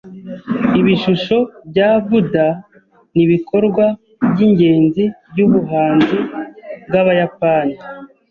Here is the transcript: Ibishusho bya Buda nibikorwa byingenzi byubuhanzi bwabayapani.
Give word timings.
Ibishusho 0.79 1.37
bya 1.69 1.89
Buda 2.07 2.47
nibikorwa 3.15 3.85
byingenzi 4.31 5.03
byubuhanzi 5.31 6.17
bwabayapani. 6.87 7.75